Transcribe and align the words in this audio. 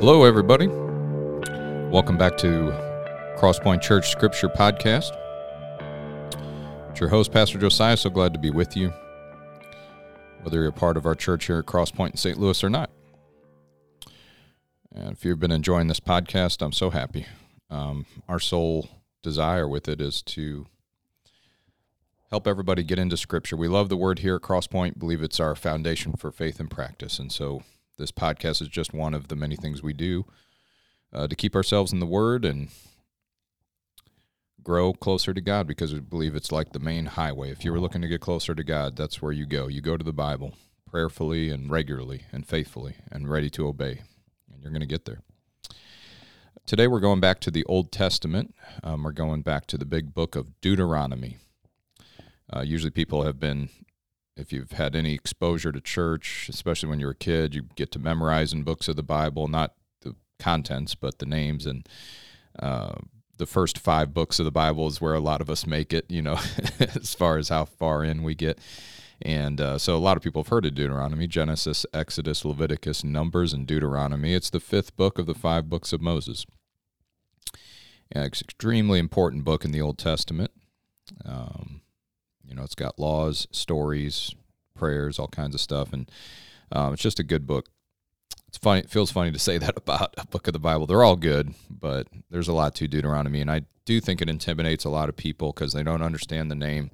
Hello, 0.00 0.24
everybody. 0.24 0.66
Welcome 1.90 2.16
back 2.16 2.38
to 2.38 2.72
Crosspoint 3.36 3.82
Church 3.82 4.10
Scripture 4.10 4.48
Podcast. 4.48 5.14
It's 6.88 7.00
your 7.00 7.10
host, 7.10 7.32
Pastor 7.32 7.58
Josiah. 7.58 7.98
So 7.98 8.08
glad 8.08 8.32
to 8.32 8.38
be 8.38 8.48
with 8.48 8.78
you, 8.78 8.94
whether 10.40 10.56
you're 10.56 10.68
a 10.68 10.72
part 10.72 10.96
of 10.96 11.04
our 11.04 11.14
church 11.14 11.48
here 11.48 11.58
at 11.58 11.66
Crosspoint 11.66 12.12
in 12.12 12.16
St. 12.16 12.38
Louis 12.38 12.64
or 12.64 12.70
not. 12.70 12.88
And 14.90 15.12
if 15.12 15.22
you've 15.22 15.38
been 15.38 15.52
enjoying 15.52 15.88
this 15.88 16.00
podcast, 16.00 16.62
I'm 16.62 16.72
so 16.72 16.88
happy. 16.88 17.26
Um, 17.68 18.06
our 18.26 18.40
sole 18.40 18.88
desire 19.22 19.68
with 19.68 19.86
it 19.86 20.00
is 20.00 20.22
to 20.22 20.64
help 22.30 22.46
everybody 22.46 22.84
get 22.84 22.98
into 22.98 23.18
Scripture. 23.18 23.54
We 23.54 23.68
love 23.68 23.90
the 23.90 23.98
Word 23.98 24.20
here 24.20 24.36
at 24.36 24.40
Crosspoint, 24.40 24.98
believe 24.98 25.22
it's 25.22 25.40
our 25.40 25.54
foundation 25.54 26.14
for 26.14 26.32
faith 26.32 26.58
and 26.58 26.70
practice. 26.70 27.18
And 27.18 27.30
so 27.30 27.64
this 28.00 28.10
podcast 28.10 28.60
is 28.62 28.68
just 28.68 28.92
one 28.92 29.14
of 29.14 29.28
the 29.28 29.36
many 29.36 29.54
things 29.54 29.82
we 29.82 29.92
do 29.92 30.24
uh, 31.12 31.28
to 31.28 31.36
keep 31.36 31.54
ourselves 31.54 31.92
in 31.92 32.00
the 32.00 32.06
Word 32.06 32.44
and 32.44 32.68
grow 34.62 34.92
closer 34.92 35.32
to 35.32 35.40
God 35.40 35.66
because 35.66 35.92
we 35.92 36.00
believe 36.00 36.34
it's 36.34 36.52
like 36.52 36.72
the 36.72 36.78
main 36.78 37.06
highway. 37.06 37.50
If 37.50 37.64
you 37.64 37.72
were 37.72 37.80
looking 37.80 38.02
to 38.02 38.08
get 38.08 38.20
closer 38.20 38.54
to 38.54 38.64
God, 38.64 38.96
that's 38.96 39.22
where 39.22 39.32
you 39.32 39.46
go. 39.46 39.68
You 39.68 39.80
go 39.80 39.96
to 39.96 40.04
the 40.04 40.12
Bible 40.12 40.54
prayerfully 40.90 41.50
and 41.50 41.70
regularly 41.70 42.24
and 42.32 42.46
faithfully 42.46 42.96
and 43.10 43.28
ready 43.28 43.50
to 43.50 43.68
obey, 43.68 44.02
and 44.52 44.62
you're 44.62 44.72
going 44.72 44.80
to 44.80 44.86
get 44.86 45.04
there. 45.04 45.20
Today 46.66 46.86
we're 46.86 47.00
going 47.00 47.20
back 47.20 47.40
to 47.40 47.50
the 47.50 47.64
Old 47.64 47.92
Testament. 47.92 48.54
Um, 48.82 49.02
we're 49.02 49.12
going 49.12 49.42
back 49.42 49.66
to 49.66 49.78
the 49.78 49.84
big 49.84 50.14
book 50.14 50.36
of 50.36 50.60
Deuteronomy. 50.60 51.38
Uh, 52.54 52.62
usually 52.62 52.90
people 52.90 53.22
have 53.22 53.38
been 53.38 53.68
if 54.40 54.52
you've 54.52 54.72
had 54.72 54.96
any 54.96 55.14
exposure 55.14 55.70
to 55.70 55.80
church, 55.80 56.48
especially 56.48 56.88
when 56.88 56.98
you're 56.98 57.10
a 57.10 57.16
kid, 57.16 57.54
you 57.54 57.62
get 57.76 57.90
to 57.92 57.98
memorize 57.98 58.52
in 58.52 58.62
books 58.62 58.88
of 58.88 58.96
the 58.96 59.02
Bible, 59.02 59.48
not 59.48 59.74
the 60.00 60.16
contents, 60.38 60.94
but 60.94 61.18
the 61.18 61.26
names. 61.26 61.66
And 61.66 61.88
uh, 62.58 62.94
the 63.36 63.46
first 63.46 63.78
five 63.78 64.14
books 64.14 64.38
of 64.38 64.44
the 64.44 64.50
Bible 64.50 64.86
is 64.86 65.00
where 65.00 65.14
a 65.14 65.20
lot 65.20 65.40
of 65.40 65.50
us 65.50 65.66
make 65.66 65.92
it, 65.92 66.06
you 66.08 66.22
know, 66.22 66.38
as 66.80 67.14
far 67.14 67.38
as 67.38 67.50
how 67.50 67.64
far 67.64 68.02
in 68.02 68.22
we 68.22 68.34
get. 68.34 68.58
And 69.22 69.60
uh, 69.60 69.76
so 69.76 69.96
a 69.96 69.98
lot 69.98 70.16
of 70.16 70.22
people 70.22 70.42
have 70.42 70.48
heard 70.48 70.64
of 70.64 70.74
Deuteronomy 70.74 71.26
Genesis, 71.26 71.84
Exodus, 71.92 72.44
Leviticus, 72.44 73.04
Numbers, 73.04 73.52
and 73.52 73.66
Deuteronomy. 73.66 74.32
It's 74.32 74.48
the 74.48 74.60
fifth 74.60 74.96
book 74.96 75.18
of 75.18 75.26
the 75.26 75.34
five 75.34 75.68
books 75.68 75.92
of 75.92 76.00
Moses. 76.00 76.46
Yeah, 78.14 78.24
it's 78.24 78.40
an 78.40 78.46
extremely 78.46 78.98
important 78.98 79.44
book 79.44 79.64
in 79.64 79.72
the 79.72 79.82
Old 79.82 79.98
Testament. 79.98 80.50
Um, 81.24 81.82
you 82.50 82.56
know, 82.56 82.64
it's 82.64 82.74
got 82.74 82.98
laws, 82.98 83.46
stories, 83.52 84.34
prayers, 84.74 85.18
all 85.18 85.28
kinds 85.28 85.54
of 85.54 85.60
stuff, 85.60 85.92
and 85.92 86.10
um, 86.72 86.92
it's 86.92 87.02
just 87.02 87.20
a 87.20 87.24
good 87.24 87.46
book. 87.46 87.68
It's 88.48 88.58
funny. 88.58 88.80
It 88.80 88.90
feels 88.90 89.12
funny 89.12 89.30
to 89.30 89.38
say 89.38 89.56
that 89.58 89.78
about 89.78 90.14
a 90.18 90.26
book 90.26 90.48
of 90.48 90.52
the 90.52 90.58
Bible. 90.58 90.86
They're 90.86 91.04
all 91.04 91.16
good, 91.16 91.54
but 91.70 92.08
there's 92.28 92.48
a 92.48 92.52
lot 92.52 92.74
to 92.76 92.88
Deuteronomy, 92.88 93.40
and 93.40 93.50
I 93.50 93.62
do 93.86 94.00
think 94.00 94.20
it 94.20 94.28
intimidates 94.28 94.84
a 94.84 94.90
lot 94.90 95.08
of 95.08 95.16
people 95.16 95.52
because 95.52 95.72
they 95.72 95.82
don't 95.82 96.02
understand 96.02 96.50
the 96.50 96.56
name, 96.56 96.90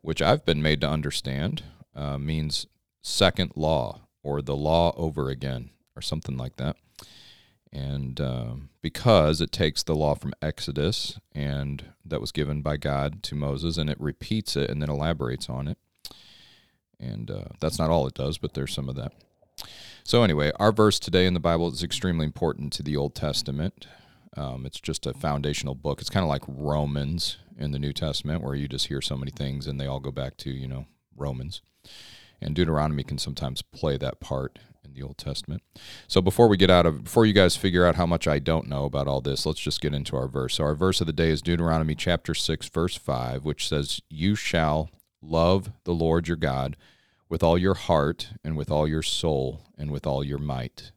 which 0.00 0.22
I've 0.22 0.44
been 0.44 0.62
made 0.62 0.80
to 0.80 0.88
understand 0.88 1.62
uh, 1.94 2.18
means 2.18 2.66
second 3.02 3.52
law 3.54 4.00
or 4.22 4.40
the 4.40 4.56
law 4.56 4.94
over 4.96 5.28
again 5.28 5.70
or 5.94 6.02
something 6.02 6.36
like 6.36 6.56
that 6.56 6.76
and 7.72 8.20
um, 8.20 8.68
because 8.82 9.40
it 9.40 9.50
takes 9.50 9.82
the 9.82 9.94
law 9.94 10.14
from 10.14 10.34
Exodus 10.42 11.18
and 11.34 11.92
that 12.04 12.20
was 12.20 12.32
given 12.32 12.62
by 12.62 12.76
God 12.76 13.22
to 13.24 13.34
Moses, 13.34 13.78
and 13.78 13.88
it 13.88 14.00
repeats 14.00 14.56
it 14.56 14.70
and 14.70 14.82
then 14.82 14.90
elaborates 14.90 15.48
on 15.48 15.68
it. 15.68 15.78
And 17.00 17.30
uh, 17.30 17.44
that's 17.60 17.78
not 17.78 17.90
all 17.90 18.06
it 18.06 18.14
does, 18.14 18.38
but 18.38 18.54
there's 18.54 18.72
some 18.72 18.88
of 18.88 18.96
that. 18.96 19.12
So 20.04 20.22
anyway, 20.22 20.52
our 20.58 20.72
verse 20.72 20.98
today 20.98 21.26
in 21.26 21.34
the 21.34 21.40
Bible 21.40 21.72
is 21.72 21.82
extremely 21.82 22.26
important 22.26 22.72
to 22.74 22.82
the 22.82 22.96
Old 22.96 23.14
Testament. 23.14 23.86
Um, 24.36 24.66
it's 24.66 24.80
just 24.80 25.06
a 25.06 25.14
foundational 25.14 25.74
book. 25.74 26.00
It's 26.00 26.10
kind 26.10 26.24
of 26.24 26.28
like 26.28 26.42
Romans 26.46 27.38
in 27.58 27.72
the 27.72 27.78
New 27.78 27.92
Testament, 27.92 28.42
where 28.42 28.54
you 28.54 28.66
just 28.66 28.88
hear 28.88 29.00
so 29.00 29.16
many 29.16 29.30
things 29.30 29.66
and 29.66 29.80
they 29.80 29.86
all 29.86 30.00
go 30.00 30.10
back 30.10 30.36
to 30.38 30.50
you 30.50 30.66
know 30.66 30.86
Romans. 31.16 31.62
And 32.42 32.54
Deuteronomy 32.54 33.04
can 33.04 33.18
sometimes 33.18 33.62
play 33.62 33.96
that 33.96 34.20
part 34.20 34.58
in 34.84 34.94
the 34.94 35.02
Old 35.02 35.18
Testament. 35.18 35.62
So 36.06 36.20
before 36.20 36.48
we 36.48 36.56
get 36.56 36.70
out 36.70 36.86
of 36.86 37.04
before 37.04 37.26
you 37.26 37.32
guys 37.32 37.56
figure 37.56 37.86
out 37.86 37.96
how 37.96 38.06
much 38.06 38.26
I 38.26 38.38
don't 38.38 38.68
know 38.68 38.84
about 38.84 39.08
all 39.08 39.20
this, 39.20 39.46
let's 39.46 39.60
just 39.60 39.80
get 39.80 39.94
into 39.94 40.16
our 40.16 40.28
verse. 40.28 40.54
So 40.56 40.64
our 40.64 40.74
verse 40.74 41.00
of 41.00 41.06
the 41.06 41.12
day 41.12 41.30
is 41.30 41.42
Deuteronomy 41.42 41.94
chapter 41.94 42.34
6 42.34 42.68
verse 42.68 42.96
5, 42.96 43.44
which 43.44 43.68
says, 43.68 44.00
"You 44.08 44.34
shall 44.34 44.90
love 45.20 45.70
the 45.84 45.94
Lord 45.94 46.28
your 46.28 46.36
God 46.36 46.76
with 47.28 47.42
all 47.42 47.56
your 47.56 47.74
heart 47.74 48.30
and 48.44 48.56
with 48.56 48.70
all 48.70 48.88
your 48.88 49.02
soul 49.02 49.62
and 49.78 49.90
with 49.90 50.06
all 50.06 50.24
your 50.24 50.38
might." 50.38 50.92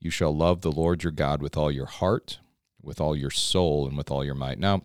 You 0.00 0.10
shall 0.10 0.34
love 0.34 0.62
the 0.62 0.72
Lord 0.72 1.04
your 1.04 1.12
God 1.12 1.40
with 1.40 1.56
all 1.56 1.70
your 1.70 1.86
heart, 1.86 2.40
with 2.82 3.00
all 3.00 3.14
your 3.14 3.30
soul 3.30 3.86
and 3.86 3.96
with 3.96 4.10
all 4.10 4.24
your 4.24 4.34
might. 4.34 4.58
Now, 4.58 4.82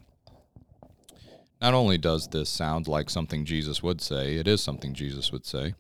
not 1.62 1.74
only 1.74 1.98
does 1.98 2.28
this 2.28 2.50
sound 2.50 2.88
like 2.88 3.10
something 3.10 3.46
Jesus 3.46 3.82
would 3.82 4.02
say, 4.02 4.36
it 4.36 4.48
is 4.48 4.62
something 4.62 4.94
Jesus 4.94 5.32
would 5.32 5.46
say. 5.46 5.74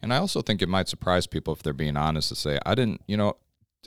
And 0.00 0.12
I 0.12 0.18
also 0.18 0.42
think 0.42 0.62
it 0.62 0.68
might 0.68 0.88
surprise 0.88 1.26
people 1.26 1.52
if 1.54 1.62
they're 1.62 1.72
being 1.72 1.96
honest 1.96 2.28
to 2.28 2.34
say, 2.36 2.58
I 2.64 2.74
didn't, 2.74 3.00
you 3.06 3.16
know, 3.16 3.36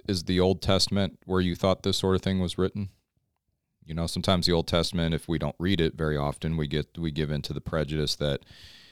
is 0.08 0.24
the 0.24 0.40
Old 0.40 0.62
Testament 0.62 1.20
where 1.25 1.41
you 1.41 1.56
thought 1.56 1.84
this 1.84 1.97
sort 1.97 2.16
of 2.16 2.22
thing 2.22 2.40
was 2.40 2.58
written? 2.58 2.90
You 3.86 3.94
know, 3.94 4.08
sometimes 4.08 4.46
the 4.46 4.53
Old 4.53 4.68
Testament, 4.68 5.14
if 5.14 5.28
we 5.28 5.38
don't 5.38 5.56
read 5.59 5.81
it 5.81 5.96
very 5.96 6.18
often, 6.18 6.58
we 6.58 6.68
get 6.68 6.97
we 6.97 7.12
give 7.12 7.31
into 7.31 7.53
the 7.53 7.62
prejudice 7.62 8.16
that 8.16 8.41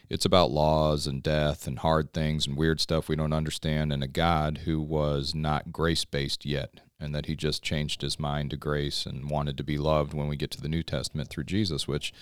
it's 0.09 0.25
about 0.25 0.51
laws 0.51 1.07
and 1.07 1.21
death 1.21 1.67
and 1.67 1.79
hard 1.79 2.13
things 2.13 2.47
and 2.47 2.57
weird 2.57 2.79
stuff 2.79 3.07
we 3.07 3.15
don't 3.15 3.33
understand, 3.33 3.93
and 3.93 4.03
a 4.03 4.07
God 4.07 4.61
who 4.65 4.81
was 4.81 5.35
not 5.35 5.71
grace 5.71 6.05
based 6.05 6.45
yet, 6.45 6.79
and 6.99 7.15
that 7.15 7.27
he 7.27 7.35
just 7.35 7.63
changed 7.63 8.01
his 8.01 8.19
mind 8.19 8.51
to 8.51 8.57
grace 8.57 9.05
and 9.05 9.29
wanted 9.29 9.57
to 9.57 9.63
be 9.63 9.77
loved 9.77 10.13
when 10.13 10.27
we 10.27 10.35
get 10.35 10.51
to 10.51 10.61
the 10.61 10.67
New 10.67 10.83
Testament 10.83 11.29
through 11.29 11.45
Jesus, 11.45 11.87
which 11.87 12.13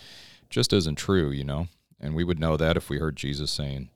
just 0.50 0.72
isn't 0.72 0.96
true, 0.96 1.32
you 1.32 1.44
know. 1.44 1.68
And 2.00 2.16
we 2.16 2.24
would 2.24 2.40
know 2.40 2.58
that 2.58 2.78
if 2.78 2.90
we 2.90 3.00
heard 3.00 3.16
Jesus 3.16 3.50
saying, 3.50 3.90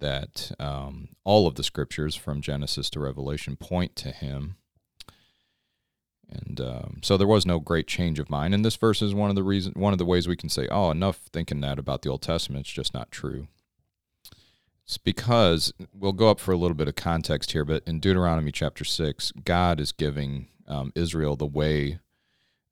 that 0.00 0.50
um, 0.58 1.08
all 1.24 1.46
of 1.46 1.54
the 1.54 1.62
scriptures 1.62 2.16
from 2.16 2.40
Genesis 2.40 2.90
to 2.90 3.00
Revelation 3.00 3.56
point 3.56 3.94
to 3.96 4.10
him. 4.10 4.56
And 6.28 6.60
um, 6.60 6.98
so 7.02 7.16
there 7.16 7.26
was 7.26 7.46
no 7.46 7.58
great 7.58 7.86
change 7.86 8.18
of 8.18 8.30
mind. 8.30 8.54
And 8.54 8.64
this 8.64 8.76
verse 8.76 9.02
is 9.02 9.14
one 9.14 9.30
of 9.30 9.36
the 9.36 9.42
reason, 9.42 9.72
one 9.76 9.92
of 9.92 9.98
the 9.98 10.04
ways 10.04 10.28
we 10.28 10.36
can 10.36 10.48
say, 10.48 10.68
"Oh, 10.70 10.90
enough 10.90 11.16
thinking 11.32 11.60
that 11.60 11.78
about 11.78 12.02
the 12.02 12.08
Old 12.08 12.22
Testament. 12.22 12.66
It's 12.66 12.72
just 12.72 12.94
not 12.94 13.10
true." 13.10 13.48
It's 14.90 14.98
because 14.98 15.72
we'll 15.94 16.10
go 16.10 16.30
up 16.30 16.40
for 16.40 16.50
a 16.50 16.56
little 16.56 16.74
bit 16.74 16.88
of 16.88 16.96
context 16.96 17.52
here, 17.52 17.64
but 17.64 17.84
in 17.86 18.00
Deuteronomy 18.00 18.50
chapter 18.50 18.82
six, 18.84 19.30
God 19.44 19.78
is 19.78 19.92
giving 19.92 20.48
um, 20.66 20.90
Israel 20.96 21.36
the 21.36 21.46
way. 21.46 22.00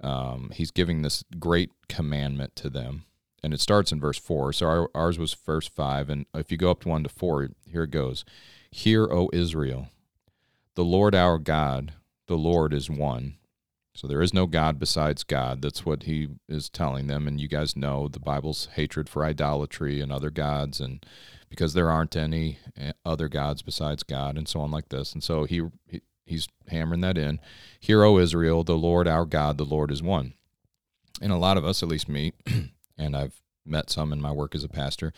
Um, 0.01 0.51
he's 0.53 0.73
giving 0.73 1.03
this 1.03 1.23
great 1.39 1.71
commandment 1.89 2.57
to 2.57 2.71
them, 2.71 3.05
and 3.45 3.55
it 3.55 3.61
starts 3.61 3.93
in 3.93 4.01
verse 4.01 4.19
4. 4.19 4.53
So 4.53 4.67
our, 4.67 4.91
ours 4.97 5.17
was 5.17 5.33
verse 5.33 5.69
5. 5.69 6.11
And 6.11 6.27
if 6.35 6.51
you 6.51 6.59
go 6.59 6.73
up 6.73 6.81
to 6.81 6.89
1 6.89 7.05
to 7.05 7.09
4, 7.09 7.51
here 7.71 7.85
it 7.85 7.93
goes 7.93 8.25
Hear, 8.73 9.05
O 9.05 9.31
Israel, 9.33 9.87
the 10.75 10.85
Lord 10.85 11.15
our 11.15 11.39
God, 11.39 11.93
the 12.27 12.37
Lord 12.37 12.75
is 12.75 12.91
one. 12.91 13.37
So 13.99 14.07
there 14.07 14.23
is 14.23 14.33
no 14.33 14.47
God 14.47 14.79
besides 14.79 15.25
God. 15.25 15.61
That's 15.61 15.85
what 15.85 16.05
he 16.05 16.29
is 16.49 16.69
telling 16.69 17.09
them. 17.09 17.27
And 17.27 17.41
you 17.41 17.49
guys 17.49 17.75
know 17.75 18.07
the 18.07 18.21
Bible's 18.21 18.69
hatred 18.75 19.09
for 19.09 19.25
idolatry 19.25 20.01
and 20.01 20.13
other 20.13 20.31
gods, 20.31 20.79
and 20.79 21.05
because 21.49 21.75
there 21.75 21.91
aren't 21.91 22.15
any 22.15 22.61
eh, 22.77 22.93
other 23.05 23.29
gods 23.29 23.61
besides 23.61 24.05
God, 24.05 24.39
and 24.39 24.47
so 24.47 24.61
on 24.61 24.71
like 24.71 24.91
this. 24.91 25.15
And 25.15 25.25
so 25.25 25.47
he, 25.47 25.63
he 25.89 26.03
he's 26.25 26.47
hammering 26.69 27.01
that 27.01 27.19
in. 27.19 27.41
Hear, 27.81 28.05
O 28.05 28.19
Israel, 28.19 28.63
the 28.63 28.79
Lord 28.79 29.09
our 29.09 29.25
God, 29.25 29.59
the 29.59 29.65
Lord 29.65 29.91
is 29.91 30.01
one. 30.01 30.35
And 31.21 31.33
a 31.33 31.37
lot 31.37 31.57
of 31.57 31.65
us, 31.65 31.83
at 31.83 31.89
least 31.89 32.09
me, 32.09 32.35
and 32.97 33.17
I've 33.17 33.43
met 33.67 33.91
some 33.91 34.13
in 34.13 34.21
my 34.21 34.31
work 34.31 34.55
as 34.55 34.63
a 34.63 34.69
pastor. 34.69 35.13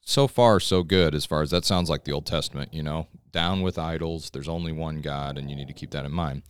So 0.00 0.26
far, 0.26 0.58
so 0.58 0.82
good 0.82 1.14
as 1.14 1.26
far 1.26 1.42
as 1.42 1.50
that 1.50 1.66
sounds 1.66 1.90
like 1.90 2.04
the 2.04 2.12
Old 2.12 2.24
Testament, 2.24 2.72
you 2.72 2.82
know, 2.82 3.08
down 3.30 3.60
with 3.60 3.78
idols. 3.78 4.30
There's 4.30 4.48
only 4.48 4.72
one 4.72 5.02
God, 5.02 5.36
and 5.36 5.50
you 5.50 5.56
need 5.56 5.68
to 5.68 5.74
keep 5.74 5.90
that 5.90 6.06
in 6.06 6.12
mind. 6.12 6.44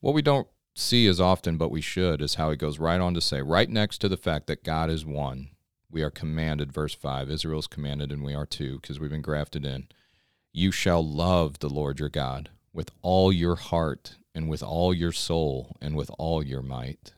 What 0.00 0.14
we 0.14 0.22
don't 0.22 0.48
see 0.74 1.06
as 1.06 1.20
often, 1.20 1.56
but 1.56 1.70
we 1.70 1.80
should, 1.80 2.22
is 2.22 2.36
how 2.36 2.50
he 2.50 2.56
goes 2.56 2.78
right 2.78 3.00
on 3.00 3.14
to 3.14 3.20
say, 3.20 3.42
right 3.42 3.68
next 3.68 3.98
to 3.98 4.08
the 4.08 4.16
fact 4.16 4.46
that 4.46 4.64
God 4.64 4.90
is 4.90 5.04
one, 5.04 5.50
we 5.90 6.02
are 6.02 6.10
commanded, 6.10 6.72
verse 6.72 6.94
5, 6.94 7.30
Israel 7.30 7.60
is 7.60 7.66
commanded, 7.66 8.10
and 8.10 8.24
we 8.24 8.34
are 8.34 8.46
too, 8.46 8.78
because 8.80 8.98
we've 8.98 9.10
been 9.10 9.20
grafted 9.20 9.66
in. 9.66 9.88
You 10.52 10.70
shall 10.72 11.06
love 11.06 11.58
the 11.58 11.68
Lord 11.68 12.00
your 12.00 12.08
God 12.08 12.50
with 12.72 12.90
all 13.02 13.32
your 13.32 13.56
heart, 13.56 14.16
and 14.34 14.48
with 14.48 14.62
all 14.62 14.94
your 14.94 15.12
soul, 15.12 15.76
and 15.82 15.94
with 15.94 16.10
all 16.18 16.42
your 16.42 16.62
might. 16.62 17.12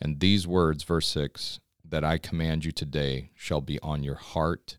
And 0.00 0.20
these 0.20 0.46
words, 0.46 0.82
verse 0.82 1.08
6, 1.08 1.60
that 1.84 2.04
I 2.04 2.18
command 2.18 2.64
you 2.64 2.72
today 2.72 3.30
shall 3.34 3.60
be 3.60 3.78
on 3.80 4.02
your 4.02 4.14
heart. 4.14 4.78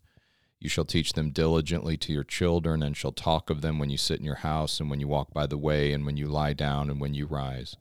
You 0.60 0.70
shall 0.70 0.86
teach 0.86 1.14
them 1.14 1.32
diligently 1.32 1.98
to 1.98 2.12
your 2.12 2.24
children, 2.24 2.82
and 2.82 2.98
shall 2.98 3.12
talk 3.12 3.50
of 3.50 3.62
them 3.62 3.78
when 3.78 3.90
you 3.90 3.98
sit 3.98 4.20
in 4.20 4.26
your 4.26 4.36
house, 4.36 4.80
and 4.80 4.90
when 4.90 5.00
you 5.00 5.08
walk 5.08 5.34
by 5.34 5.46
the 5.46 5.58
way, 5.58 5.94
and 5.94 6.06
when 6.06 6.18
you 6.18 6.28
lie 6.28 6.54
down, 6.54 6.90
and 6.90 7.00
when 7.00 7.14
you 7.14 7.26
rise. 7.26 7.76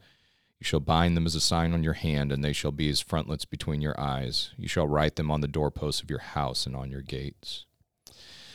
You 0.61 0.65
shall 0.65 0.81
bind 0.81 1.17
them 1.17 1.27
as 1.27 1.35
a 1.35 1.41
sign 1.41 1.73
on 1.73 1.83
your 1.83 1.95
hand, 1.95 2.33
and 2.33 2.45
they 2.45 2.53
shall 2.53 2.73
be 2.73 2.89
as 2.89 3.01
frontlets 3.01 3.45
between 3.45 3.81
your 3.81 3.99
eyes. 3.99 4.53
You 4.57 4.69
shall 4.69 4.89
write 4.89 5.17
them 5.17 5.31
on 5.31 5.41
the 5.41 5.49
doorposts 5.49 6.03
of 6.03 6.11
your 6.11 6.21
house 6.21 6.67
and 6.67 6.77
on 6.77 6.91
your 6.91 7.03
gates. 7.03 7.67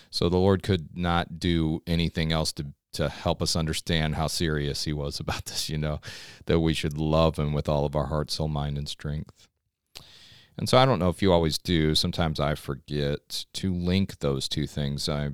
So 0.09 0.27
the 0.27 0.37
Lord 0.37 0.63
could 0.63 0.95
not 0.95 1.39
do 1.39 1.81
anything 1.87 2.31
else 2.31 2.51
to 2.53 2.67
to 2.93 3.07
help 3.07 3.41
us 3.41 3.55
understand 3.55 4.15
how 4.15 4.27
serious 4.27 4.83
he 4.83 4.93
was 4.93 5.19
about 5.21 5.45
this, 5.45 5.69
you 5.69 5.77
know, 5.77 5.99
that 6.45 6.59
we 6.59 6.73
should 6.73 6.97
love 6.97 7.39
him 7.39 7.53
with 7.53 7.69
all 7.69 7.85
of 7.85 7.95
our 7.95 8.07
heart, 8.07 8.29
soul, 8.31 8.47
mind, 8.47 8.77
and 8.77 8.89
strength. 8.89 9.47
And 10.57 10.67
so 10.69 10.77
I 10.77 10.85
don't 10.85 10.99
know 10.99 11.09
if 11.09 11.21
you 11.21 11.31
always 11.31 11.57
do. 11.57 11.95
Sometimes 11.95 12.39
I 12.39 12.55
forget 12.55 13.45
to 13.53 13.73
link 13.73 14.19
those 14.19 14.47
two 14.47 14.67
things. 14.67 15.07
I 15.09 15.31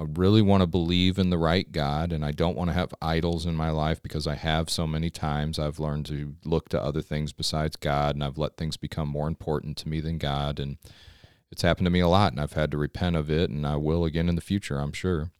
I 0.00 0.04
really 0.14 0.40
want 0.40 0.62
to 0.62 0.66
believe 0.66 1.18
in 1.18 1.28
the 1.28 1.36
right 1.36 1.70
God 1.70 2.10
and 2.10 2.24
I 2.24 2.30
don't 2.30 2.56
want 2.56 2.70
to 2.70 2.74
have 2.74 2.94
idols 3.02 3.44
in 3.44 3.54
my 3.54 3.68
life 3.68 4.02
because 4.02 4.26
I 4.26 4.34
have 4.34 4.70
so 4.70 4.86
many 4.86 5.10
times 5.10 5.58
I've 5.58 5.78
learned 5.78 6.06
to 6.06 6.36
look 6.42 6.70
to 6.70 6.82
other 6.82 7.02
things 7.02 7.34
besides 7.34 7.76
God 7.76 8.14
and 8.14 8.24
I've 8.24 8.38
let 8.38 8.56
things 8.56 8.78
become 8.78 9.08
more 9.08 9.28
important 9.28 9.76
to 9.76 9.90
me 9.90 10.00
than 10.00 10.16
God 10.16 10.58
and 10.58 10.78
it's 11.52 11.60
happened 11.60 11.84
to 11.84 11.90
me 11.90 12.00
a 12.00 12.08
lot 12.08 12.32
and 12.32 12.40
I've 12.40 12.54
had 12.54 12.70
to 12.70 12.78
repent 12.78 13.14
of 13.14 13.30
it 13.30 13.50
and 13.50 13.66
I 13.66 13.76
will 13.76 14.06
again 14.06 14.30
in 14.30 14.36
the 14.36 14.40
future, 14.40 14.78
I'm 14.78 14.94
sure. 14.94 15.32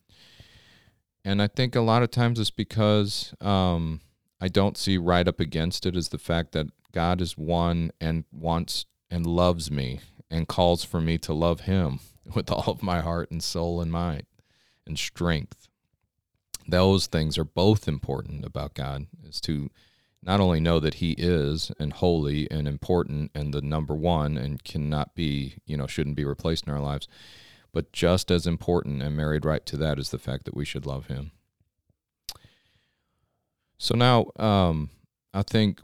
And 1.24 1.40
I 1.40 1.46
think 1.46 1.74
a 1.74 1.80
lot 1.80 2.02
of 2.02 2.10
times 2.10 2.38
it's 2.38 2.50
because 2.50 3.32
um, 3.40 4.02
I 4.42 4.48
don't 4.48 4.76
see 4.76 4.98
right 4.98 5.26
up 5.26 5.40
against 5.40 5.86
it 5.86 5.96
is 5.96 6.10
the 6.10 6.18
fact 6.18 6.52
that 6.52 6.66
God 6.92 7.22
is 7.22 7.38
one 7.38 7.92
and 7.98 8.24
wants 8.30 8.84
and 9.10 9.26
loves 9.26 9.70
me 9.70 10.00
and 10.30 10.48
calls 10.48 10.84
for 10.84 11.00
me 11.00 11.18
to 11.18 11.32
love 11.32 11.60
him 11.62 12.00
with 12.34 12.50
all 12.50 12.64
of 12.68 12.82
my 12.82 13.00
heart 13.00 13.30
and 13.30 13.42
soul 13.42 13.80
and 13.80 13.90
mind 13.90 14.24
and 14.86 14.98
strength. 14.98 15.68
Those 16.66 17.06
things 17.06 17.36
are 17.36 17.44
both 17.44 17.88
important 17.88 18.44
about 18.44 18.74
God 18.74 19.06
is 19.24 19.40
to 19.42 19.70
not 20.22 20.40
only 20.40 20.60
know 20.60 20.78
that 20.80 20.94
he 20.94 21.12
is 21.12 21.72
and 21.80 21.92
holy 21.92 22.50
and 22.50 22.68
important 22.68 23.30
and 23.34 23.54
the 23.54 23.62
number 23.62 23.94
one 23.94 24.36
and 24.36 24.62
cannot 24.62 25.14
be, 25.14 25.54
you 25.66 25.76
know, 25.76 25.86
shouldn't 25.86 26.16
be 26.16 26.24
replaced 26.24 26.66
in 26.66 26.72
our 26.72 26.80
lives, 26.80 27.08
but 27.72 27.92
just 27.92 28.30
as 28.30 28.46
important 28.46 29.02
and 29.02 29.16
married 29.16 29.44
right 29.44 29.64
to 29.66 29.76
that 29.78 29.98
is 29.98 30.10
the 30.10 30.18
fact 30.18 30.44
that 30.44 30.54
we 30.54 30.64
should 30.64 30.86
love 30.86 31.06
him. 31.06 31.32
So 33.78 33.94
now 33.94 34.26
um, 34.36 34.90
I 35.32 35.42
think 35.42 35.80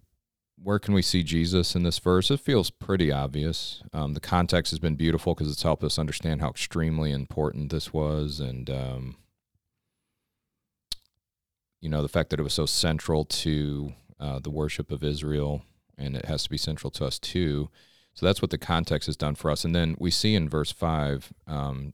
where 0.62 0.78
can 0.78 0.94
we 0.94 1.02
see 1.02 1.22
Jesus 1.22 1.74
in 1.74 1.82
this 1.82 1.98
verse? 1.98 2.30
It 2.30 2.40
feels 2.40 2.70
pretty 2.70 3.12
obvious. 3.12 3.82
Um, 3.92 4.14
the 4.14 4.20
context 4.20 4.70
has 4.70 4.78
been 4.78 4.96
beautiful 4.96 5.34
because 5.34 5.50
it's 5.50 5.62
helped 5.62 5.84
us 5.84 5.98
understand 5.98 6.40
how 6.40 6.50
extremely 6.50 7.12
important 7.12 7.70
this 7.70 7.92
was, 7.92 8.40
and 8.40 8.68
um, 8.70 9.16
you 11.80 11.88
know 11.88 12.02
the 12.02 12.08
fact 12.08 12.30
that 12.30 12.40
it 12.40 12.44
was 12.44 12.54
so 12.54 12.66
central 12.66 13.24
to 13.24 13.92
uh, 14.18 14.38
the 14.38 14.50
worship 14.50 14.90
of 14.90 15.04
Israel, 15.04 15.62
and 15.98 16.16
it 16.16 16.24
has 16.24 16.42
to 16.44 16.50
be 16.50 16.58
central 16.58 16.90
to 16.92 17.04
us 17.04 17.18
too. 17.18 17.68
So 18.14 18.24
that's 18.24 18.40
what 18.40 18.50
the 18.50 18.58
context 18.58 19.06
has 19.06 19.16
done 19.16 19.34
for 19.34 19.50
us. 19.50 19.62
And 19.62 19.74
then 19.74 19.94
we 19.98 20.10
see 20.10 20.34
in 20.34 20.48
verse 20.48 20.72
five 20.72 21.32
um, 21.46 21.92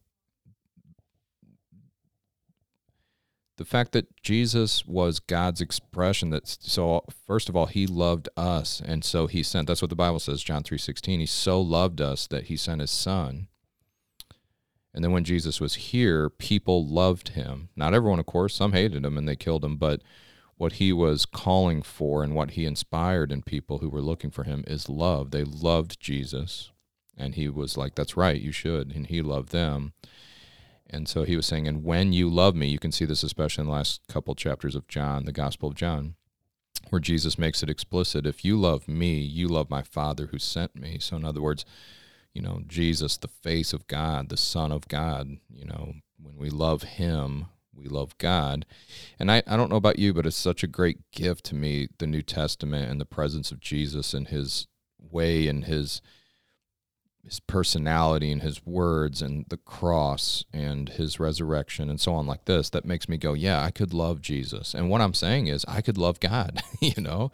the 3.56 3.64
fact 3.64 3.92
that 3.92 4.16
Jesus 4.22 4.86
was 4.86 5.20
God's 5.20 5.60
expression 5.60 6.30
that 6.30 6.48
so 6.48 7.04
first 7.26 7.48
of 7.48 7.56
all 7.56 7.66
he 7.66 7.86
loved 7.86 8.28
us 8.36 8.80
and 8.84 9.04
so 9.04 9.26
he 9.26 9.42
sent 9.42 9.68
that's 9.68 9.82
what 9.82 9.90
the 9.90 9.96
Bible 9.96 10.18
says 10.18 10.42
John 10.42 10.62
3:16 10.62 11.20
he 11.20 11.26
so 11.26 11.60
loved 11.60 12.00
us 12.00 12.26
that 12.26 12.44
he 12.44 12.56
sent 12.56 12.80
his 12.80 12.90
son. 12.90 13.48
And 14.94 15.02
then 15.02 15.12
when 15.12 15.24
Jesus 15.24 15.60
was 15.60 15.74
here 15.74 16.30
people 16.30 16.86
loved 16.86 17.30
him. 17.30 17.68
Not 17.76 17.94
everyone 17.94 18.18
of 18.18 18.26
course 18.26 18.54
some 18.54 18.72
hated 18.72 19.04
him 19.04 19.18
and 19.18 19.28
they 19.28 19.36
killed 19.36 19.64
him 19.64 19.76
but 19.76 20.02
what 20.56 20.74
he 20.74 20.92
was 20.92 21.26
calling 21.26 21.82
for 21.82 22.22
and 22.22 22.34
what 22.34 22.52
he 22.52 22.66
inspired 22.66 23.32
in 23.32 23.42
people 23.42 23.78
who 23.78 23.88
were 23.88 24.02
looking 24.02 24.30
for 24.30 24.44
him 24.44 24.64
is 24.66 24.88
love. 24.88 25.30
They 25.30 25.44
loved 25.44 26.00
Jesus 26.00 26.70
and 27.16 27.34
he 27.34 27.48
was 27.48 27.76
like 27.76 27.94
that's 27.94 28.16
right 28.16 28.40
you 28.40 28.52
should 28.52 28.94
and 28.94 29.06
he 29.08 29.20
loved 29.20 29.50
them 29.50 29.92
and 30.92 31.08
so 31.08 31.22
he 31.24 31.36
was 31.36 31.46
saying, 31.46 31.66
and 31.66 31.82
when 31.82 32.12
you 32.12 32.28
love 32.28 32.54
me, 32.54 32.68
you 32.68 32.78
can 32.78 32.92
see 32.92 33.06
this 33.06 33.22
especially 33.22 33.62
in 33.62 33.66
the 33.66 33.72
last 33.72 34.02
couple 34.08 34.34
chapters 34.34 34.74
of 34.74 34.86
John, 34.88 35.24
the 35.24 35.32
Gospel 35.32 35.70
of 35.70 35.74
John, 35.74 36.16
where 36.90 37.00
Jesus 37.00 37.38
makes 37.38 37.62
it 37.62 37.70
explicit 37.70 38.26
if 38.26 38.44
you 38.44 38.60
love 38.60 38.86
me, 38.86 39.18
you 39.18 39.48
love 39.48 39.70
my 39.70 39.82
Father 39.82 40.26
who 40.26 40.38
sent 40.38 40.76
me. 40.76 40.98
So, 41.00 41.16
in 41.16 41.24
other 41.24 41.40
words, 41.40 41.64
you 42.34 42.42
know, 42.42 42.62
Jesus, 42.66 43.16
the 43.16 43.28
face 43.28 43.72
of 43.72 43.86
God, 43.86 44.28
the 44.28 44.36
Son 44.36 44.70
of 44.70 44.86
God, 44.88 45.38
you 45.50 45.64
know, 45.64 45.94
when 46.20 46.36
we 46.36 46.50
love 46.50 46.82
him, 46.82 47.46
we 47.74 47.86
love 47.86 48.16
God. 48.18 48.66
And 49.18 49.30
I, 49.30 49.42
I 49.46 49.56
don't 49.56 49.70
know 49.70 49.76
about 49.76 49.98
you, 49.98 50.12
but 50.12 50.26
it's 50.26 50.36
such 50.36 50.62
a 50.62 50.68
great 50.68 51.10
gift 51.10 51.44
to 51.46 51.54
me, 51.54 51.88
the 51.98 52.06
New 52.06 52.22
Testament 52.22 52.90
and 52.90 53.00
the 53.00 53.06
presence 53.06 53.50
of 53.50 53.60
Jesus 53.60 54.12
and 54.12 54.28
his 54.28 54.66
way 54.98 55.46
and 55.46 55.64
his 55.64 56.02
his 57.24 57.40
personality 57.40 58.32
and 58.32 58.42
his 58.42 58.64
words 58.66 59.22
and 59.22 59.46
the 59.48 59.56
cross 59.56 60.44
and 60.52 60.88
his 60.90 61.20
resurrection 61.20 61.88
and 61.88 62.00
so 62.00 62.14
on 62.14 62.26
like 62.26 62.44
this 62.46 62.70
that 62.70 62.84
makes 62.84 63.08
me 63.08 63.16
go 63.16 63.32
yeah 63.32 63.62
i 63.62 63.70
could 63.70 63.94
love 63.94 64.20
jesus. 64.20 64.74
And 64.74 64.90
what 64.90 65.00
i'm 65.00 65.14
saying 65.14 65.46
is 65.46 65.64
i 65.68 65.80
could 65.80 65.98
love 65.98 66.20
god 66.20 66.62
you 66.80 67.00
know? 67.00 67.30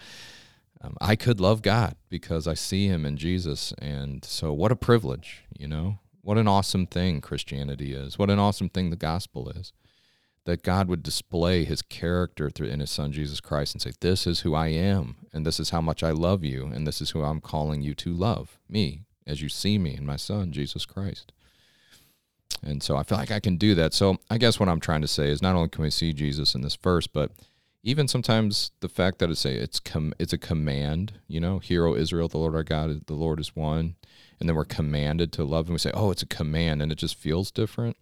Um, 0.80 0.96
i 1.00 1.16
could 1.16 1.40
love 1.40 1.62
god 1.62 1.96
because 2.08 2.46
i 2.46 2.54
see 2.54 2.86
him 2.86 3.06
in 3.06 3.16
jesus. 3.16 3.72
And 3.78 4.24
so 4.24 4.52
what 4.52 4.72
a 4.72 4.76
privilege 4.76 5.44
you 5.58 5.66
know? 5.66 5.98
What 6.20 6.38
an 6.38 6.48
awesome 6.48 6.86
thing 6.86 7.20
christianity 7.20 7.94
is. 7.94 8.18
What 8.18 8.30
an 8.30 8.38
awesome 8.38 8.68
thing 8.68 8.90
the 8.90 8.96
gospel 8.96 9.48
is. 9.48 9.72
That 10.44 10.62
god 10.62 10.88
would 10.88 11.02
display 11.02 11.64
his 11.64 11.80
character 11.80 12.50
through 12.50 12.68
in 12.68 12.80
his 12.80 12.90
son 12.90 13.12
jesus 13.12 13.40
christ 13.40 13.74
and 13.74 13.80
say 13.80 13.92
this 14.00 14.26
is 14.26 14.40
who 14.40 14.54
i 14.54 14.68
am 14.68 15.16
and 15.32 15.46
this 15.46 15.58
is 15.58 15.70
how 15.70 15.80
much 15.80 16.02
i 16.02 16.10
love 16.10 16.44
you 16.44 16.66
and 16.66 16.86
this 16.86 17.00
is 17.00 17.10
who 17.10 17.22
i'm 17.22 17.40
calling 17.40 17.82
you 17.82 17.94
to 17.96 18.12
love 18.14 18.58
me 18.68 19.04
as 19.28 19.42
you 19.42 19.48
see 19.48 19.78
me 19.78 19.94
in 19.94 20.04
my 20.04 20.16
son, 20.16 20.50
Jesus 20.50 20.84
Christ. 20.86 21.32
And 22.62 22.82
so 22.82 22.96
I 22.96 23.04
feel 23.04 23.18
like 23.18 23.30
I 23.30 23.38
can 23.38 23.56
do 23.56 23.74
that. 23.76 23.94
So 23.94 24.16
I 24.30 24.38
guess 24.38 24.58
what 24.58 24.68
I'm 24.68 24.80
trying 24.80 25.02
to 25.02 25.08
say 25.08 25.30
is 25.30 25.42
not 25.42 25.54
only 25.54 25.68
can 25.68 25.82
we 25.82 25.90
see 25.90 26.12
Jesus 26.12 26.54
in 26.54 26.62
this 26.62 26.74
verse, 26.74 27.06
but 27.06 27.30
even 27.84 28.08
sometimes 28.08 28.72
the 28.80 28.88
fact 28.88 29.18
that 29.18 29.30
it's 29.30 29.44
a 29.44 29.62
it's 29.62 29.78
com, 29.78 30.12
it's 30.18 30.32
a 30.32 30.38
command, 30.38 31.20
you 31.28 31.38
know, 31.38 31.58
hear 31.58 31.86
O 31.86 31.94
Israel, 31.94 32.28
the 32.28 32.38
Lord 32.38 32.56
our 32.56 32.64
God, 32.64 33.06
the 33.06 33.14
Lord 33.14 33.38
is 33.38 33.54
one, 33.54 33.94
and 34.40 34.48
then 34.48 34.56
we're 34.56 34.64
commanded 34.64 35.32
to 35.32 35.44
love, 35.44 35.66
and 35.66 35.74
we 35.74 35.78
say, 35.78 35.92
oh, 35.94 36.10
it's 36.10 36.22
a 36.22 36.26
command, 36.26 36.82
and 36.82 36.90
it 36.90 36.98
just 36.98 37.14
feels 37.14 37.50
different. 37.50 37.96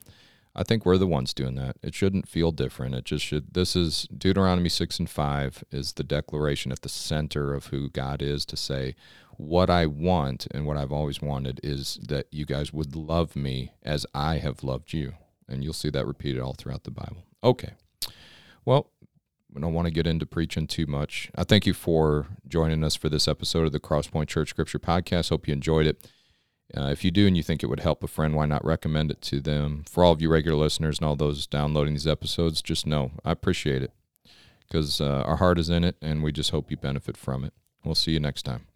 I 0.59 0.63
think 0.63 0.87
we're 0.87 0.97
the 0.97 1.07
ones 1.07 1.35
doing 1.35 1.55
that. 1.57 1.77
It 1.83 1.95
shouldn't 1.95 2.27
feel 2.27 2.51
different. 2.51 2.95
It 2.95 3.05
just 3.05 3.23
should. 3.23 3.53
This 3.53 3.77
is 3.77 4.09
Deuteronomy 4.17 4.71
6 4.71 4.99
and 4.99 5.11
5 5.11 5.65
is 5.71 5.93
the 5.93 6.03
declaration 6.03 6.73
at 6.73 6.81
the 6.81 6.89
center 6.89 7.53
of 7.53 7.67
who 7.67 7.91
God 7.91 8.23
is 8.23 8.47
to 8.47 8.57
say, 8.57 8.97
what 9.37 9.69
I 9.69 9.85
want 9.85 10.47
and 10.53 10.67
what 10.67 10.79
I've 10.79 10.93
always 10.93 11.21
wanted 11.21 11.61
is 11.63 11.99
that 12.09 12.27
you 12.31 12.47
guys 12.47 12.73
would 12.73 12.97
love 12.97 13.37
me 13.37 13.73
as 13.83 14.07
I 14.15 14.39
have 14.39 14.65
loved 14.65 14.95
you. 14.95 15.13
And 15.47 15.63
you'll 15.63 15.75
see 15.75 15.91
that 15.91 16.07
repeated 16.07 16.41
all 16.41 16.55
throughout 16.55 16.85
the 16.85 16.91
Bible. 16.91 17.25
Okay. 17.45 17.75
Well, 18.65 18.91
we 19.53 19.61
don't 19.61 19.75
want 19.75 19.87
to 19.87 19.93
get 19.93 20.07
into 20.07 20.25
preaching 20.25 20.67
too 20.67 20.87
much. 20.87 21.31
I 21.35 21.45
thank 21.45 21.67
you 21.67 21.75
for 21.75 22.29
joining 22.49 22.83
us 22.83 22.97
for 22.97 23.11
this 23.11 23.29
episode 23.29 23.67
of 23.67 23.73
the 23.73 23.79
Crosspoint 23.79 24.29
Church 24.29 24.49
Scripture 24.49 24.79
Podcast. 24.79 25.29
Hope 25.29 25.47
you 25.47 25.53
enjoyed 25.53 25.87
it. 25.87 26.11
Uh, 26.77 26.91
if 26.91 27.05
you 27.05 27.11
do 27.11 27.27
and 27.27 27.37
you 27.37 27.43
think 27.43 27.63
it 27.63 27.69
would 27.69 27.81
help 27.81 28.03
a 28.03 28.07
friend, 28.07 28.35
why 28.35 28.47
not 28.47 28.65
recommend 28.65 29.11
it 29.11 29.23
to 29.23 29.41
them? 29.41 29.85
For 29.89 30.05
all 30.05 30.13
of 30.13 30.21
you 30.21 30.29
regular 30.29 30.59
listeners 30.59 30.99
and 30.99 31.09
all 31.09 31.17
those 31.17 31.47
downloading 31.47 31.95
these 31.95 32.07
episodes, 32.07 32.61
just 32.61 32.87
know 32.87 33.13
I 33.25 33.33
appreciate 33.33 33.83
it 33.83 33.93
because 34.69 35.01
uh, 35.01 35.23
our 35.27 35.37
heart 35.37 35.59
is 35.59 35.71
in 35.71 35.85
it 35.85 35.97
and 36.03 36.23
we 36.23 36.33
just 36.33 36.51
hope 36.51 36.71
you 36.71 36.77
benefit 36.77 37.17
from 37.17 37.45
it. 37.45 37.53
We'll 37.85 37.95
see 37.95 38.13
you 38.13 38.21
next 38.21 38.43
time. 38.43 38.67